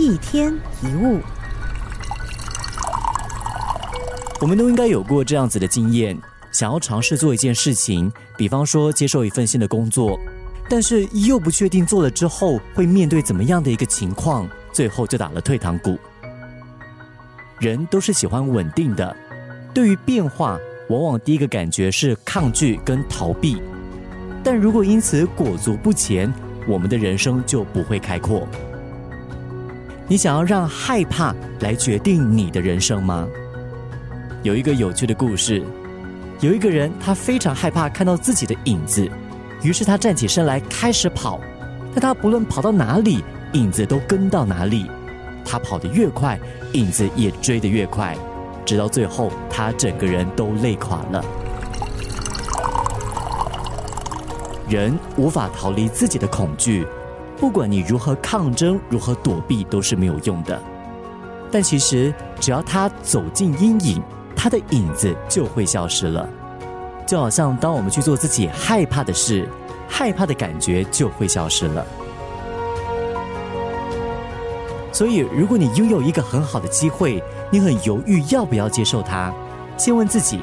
[0.00, 0.50] 一天
[0.82, 1.20] 一物，
[4.40, 6.16] 我们都应该有过这样子的经验：
[6.50, 10.18] 想要尝试做一件事情，比方说接受一份新的工作，
[10.70, 15.98] 但是又不确定做了之后会面对怎么样的一个情况，最后就打了退堂鼓。
[17.58, 19.14] 人都是喜欢稳定的，
[19.74, 20.58] 对于变化，
[20.88, 23.60] 往往第一个感觉是抗拒跟逃避。
[24.42, 26.32] 但如果因此裹足不前，
[26.66, 28.48] 我们的人生就不会开阔。
[30.10, 33.28] 你想要让害怕来决定你的人生吗？
[34.42, 35.62] 有一个有趣的故事，
[36.40, 39.08] 有一个人他非常害怕看到自己的影子，
[39.62, 41.38] 于是他站起身来开始跑。
[41.94, 44.90] 但他不论跑到哪里，影子都跟到哪里。
[45.44, 46.36] 他跑得越快，
[46.72, 48.16] 影子也追得越快，
[48.66, 51.24] 直到最后他整个人都累垮了。
[54.68, 56.84] 人无法逃离自己的恐惧。
[57.40, 60.60] 不管你如何抗争，如何躲避，都是没有用的。
[61.50, 64.02] 但其实，只要他走进阴影，
[64.36, 66.28] 他的影子就会消失了。
[67.06, 69.48] 就好像当我们去做自己害怕的事，
[69.88, 71.84] 害怕的感觉就会消失了。
[74.92, 79.32] 所以，如果你拥有一个很好的机会，你很犹豫要不要接受它，
[79.78, 80.42] 先问自己：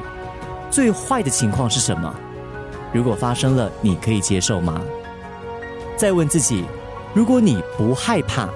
[0.68, 2.12] 最坏的情况是什么？
[2.92, 4.80] 如果发生了，你可以接受吗？
[5.96, 6.64] 再问自己。
[7.14, 8.48] 如果你不害怕，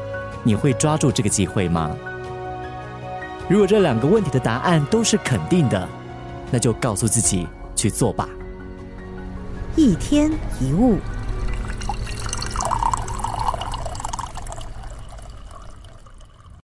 [0.42, 1.90] 你会抓住这个机会吗？
[3.48, 5.88] 如果这两个问题的答案都是肯定的，
[6.50, 8.28] 那就告诉自己去做吧。
[9.76, 10.30] 一天
[10.60, 10.98] 一物。